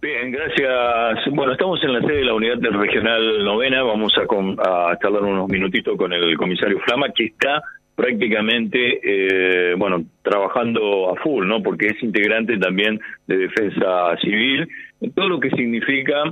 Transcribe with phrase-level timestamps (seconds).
[0.00, 1.26] Bien, gracias.
[1.34, 3.82] Bueno, estamos en la sede de la unidad regional novena.
[3.82, 7.62] Vamos a, a charlar unos minutitos con el comisario Flama, que está
[7.94, 11.62] prácticamente, eh, bueno, trabajando a full, ¿no?
[11.62, 14.66] Porque es integrante también de defensa civil,
[15.14, 16.22] todo lo que significa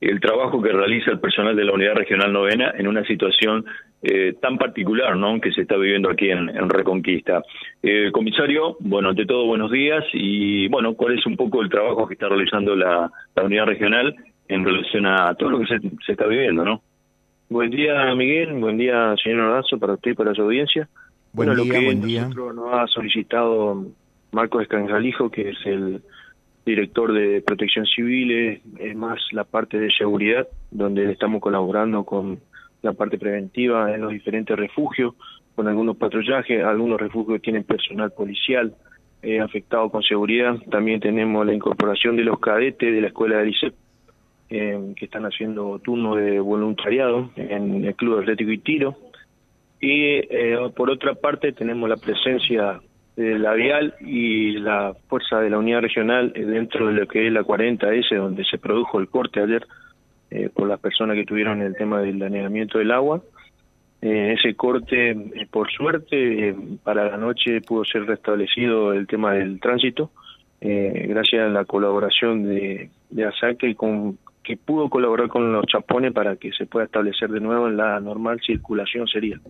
[0.00, 3.64] el trabajo que realiza el personal de la unidad regional novena en una situación
[4.02, 5.40] eh, tan particular, ¿no?
[5.40, 7.42] Que se está viviendo aquí en, Reconquista.
[7.82, 12.06] Eh, comisario, bueno, ante todo, buenos días y, bueno, ¿cuál es un poco el trabajo
[12.06, 13.10] que está realizando la,
[13.42, 14.14] unidad regional
[14.48, 16.82] en relación a todo lo que se, se está viviendo, ¿no?
[17.48, 18.52] Buen día, Miguel.
[18.54, 20.88] Buen día, señor Horazo, para usted y para su audiencia
[21.32, 22.28] bueno, lo que buen día.
[22.28, 23.86] nos ha solicitado
[24.32, 26.02] Marcos Escanjalijo, que es el
[26.68, 32.40] director de protección civil, es, más la parte de seguridad, donde estamos colaborando con
[32.82, 35.14] la parte preventiva en los diferentes refugios,
[35.54, 38.74] con algunos patrullajes, algunos refugios tienen personal policial
[39.22, 43.48] eh, afectado con seguridad, también tenemos la incorporación de los cadetes de la escuela de
[43.48, 43.74] ICEP,
[44.50, 48.96] eh, que están haciendo turno de voluntariado en el Club Atlético y Tiro,
[49.80, 52.80] y eh, por otra parte tenemos la presencia
[53.18, 57.32] de la vial y la fuerza de la unidad regional dentro de lo que es
[57.32, 59.66] la 40S, donde se produjo el corte ayer
[60.30, 63.20] eh, por las personas que tuvieron el tema del anegamiento del agua.
[64.00, 65.16] Eh, ese corte,
[65.50, 66.54] por suerte,
[66.84, 70.12] para la noche pudo ser restablecido el tema del tránsito,
[70.60, 76.52] gracias a la colaboración de, de ASAC que pudo colaborar con los chapones para que
[76.52, 79.40] se pueda establecer de nuevo en la normal circulación sería.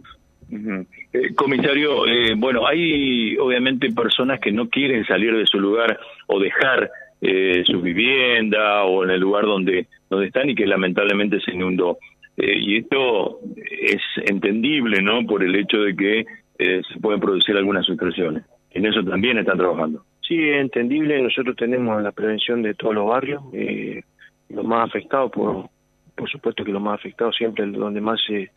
[0.50, 6.40] Eh, comisario, eh, bueno, hay obviamente personas que no quieren salir de su lugar o
[6.40, 11.52] dejar eh, su vivienda o en el lugar donde, donde están y que lamentablemente se
[11.52, 11.98] inundó.
[12.36, 15.26] y esto es entendible, ¿no?
[15.26, 16.24] Por el hecho de que
[16.58, 18.44] se pueden producir algunas sustracciones.
[18.70, 20.04] En eso también están trabajando.
[20.28, 21.22] Sí, es entendible.
[21.22, 23.42] Nosotros tenemos la prevención de todos los barrios.
[23.54, 24.02] Eh,
[24.50, 25.70] los más afectados, por,
[26.14, 28.50] por supuesto que los más afectados siempre donde más se,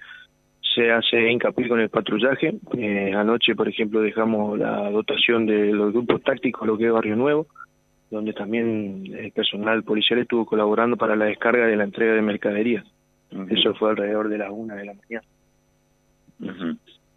[0.74, 2.56] se hace hincapié con el patrullaje.
[2.78, 7.16] Eh, anoche, por ejemplo, dejamos la dotación de los grupos tácticos, lo que es Barrio
[7.16, 7.48] Nuevo,
[8.10, 12.86] donde también el personal policial estuvo colaborando para la descarga de la entrega de mercaderías.
[13.50, 15.26] Eso fue alrededor de las una de la mañana.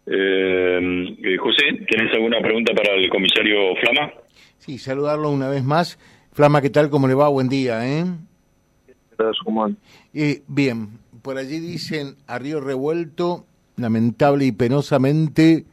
[0.07, 4.11] Eh, eh, José, ¿tienes alguna pregunta para el comisario Flama?
[4.59, 5.97] Sí, saludarlo una vez más.
[6.31, 6.89] Flama, ¿qué tal?
[6.89, 7.27] ¿Cómo le va?
[7.29, 8.05] Buen día, ¿eh?
[10.13, 15.65] Eh, bien, por allí dicen a río revuelto, lamentable y penosamente,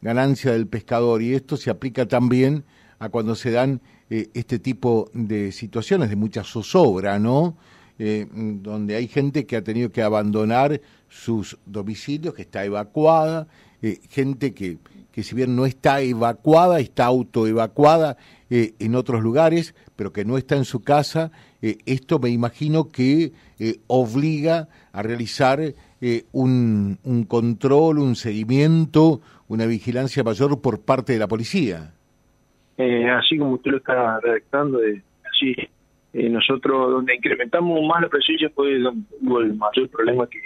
[0.00, 1.22] ganancia del pescador.
[1.22, 2.64] Y esto se aplica también
[2.98, 7.56] a cuando se dan eh, este tipo de situaciones de mucha zozobra, ¿no?
[7.98, 13.46] Eh, donde hay gente que ha tenido que abandonar sus domicilios, que está evacuada,
[14.08, 14.78] gente que,
[15.12, 18.16] que si bien no está evacuada, está autoevacuada
[18.50, 21.30] en otros lugares, pero que no está en su casa
[21.62, 29.20] eh, esto me imagino que eh, obliga a realizar eh, un, un, control, un seguimiento,
[29.48, 31.92] una vigilancia mayor por parte de la policía.
[32.78, 34.80] así como usted lo está redactando,
[35.30, 35.54] así
[36.12, 40.40] nosotros donde incrementamos más la presencia fue donde hubo el mayor problema que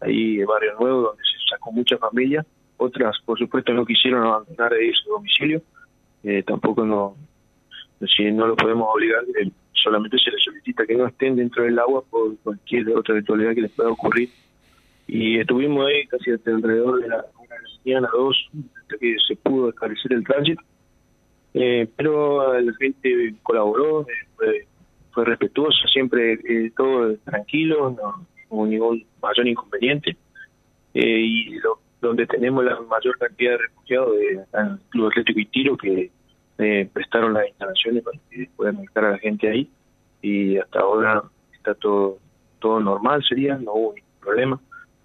[0.00, 2.44] ahí en Barrio Nuevo, donde se sacó mucha familia.
[2.76, 5.62] Otras, por supuesto, no quisieron abandonar ahí su domicilio.
[6.46, 7.16] tampoco no,
[8.16, 9.24] si no lo podemos obligar,
[9.82, 13.62] solamente se les solicita que no estén dentro del agua por cualquier otra eventualidad que
[13.62, 14.28] les pueda ocurrir.
[15.06, 18.50] Y estuvimos ahí casi hasta alrededor de la una de la mañana, dos,
[18.80, 20.62] hasta que se pudo esclarecer el tránsito.
[21.54, 24.06] Eh, pero la gente colaboró,
[24.36, 24.66] fue,
[25.10, 30.16] fue respetuosa, siempre eh, todo tranquilo, no, hubo ningún mayor inconveniente.
[30.94, 31.58] Eh, y
[32.02, 36.10] donde tenemos la mayor cantidad de refugiados de el Club Atlético y Tiro, que
[36.58, 39.70] eh, prestaron las instalaciones para que puedan estar a la gente ahí
[40.20, 41.22] y hasta ahora
[41.54, 42.18] está todo
[42.62, 44.60] todo normal sería, no hubo ningún problema.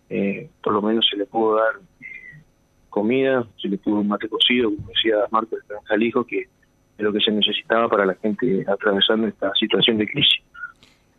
[0.09, 2.41] Eh, por lo menos se le pudo dar eh,
[2.89, 7.19] comida, se le pudo un mate cocido, como decía Marco Jalijo, que es lo que
[7.19, 10.43] se necesitaba para la gente atravesando esta situación de crisis.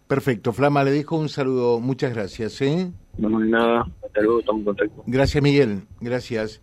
[0.06, 2.62] Perfecto, Flama, le dejo un saludo, muchas gracias.
[2.62, 2.90] ¿eh?
[3.18, 5.04] No, no nada, hasta luego, contacto.
[5.06, 6.60] Gracias, Miguel, gracias.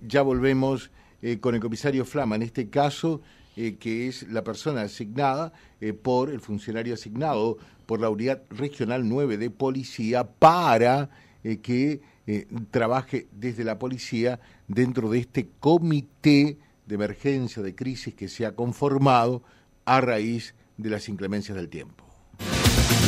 [0.00, 0.90] ya volvemos.
[1.22, 3.22] Eh, con el comisario Flama, en este caso,
[3.54, 9.08] eh, que es la persona asignada eh, por el funcionario asignado por la Unidad Regional
[9.08, 11.10] 9 de Policía para
[11.60, 12.00] que
[12.70, 14.38] trabaje desde la policía
[14.68, 16.56] dentro de este comité
[16.86, 19.42] de emergencia, de crisis que se ha conformado
[19.84, 22.11] a raíz de las inclemencias del tiempo.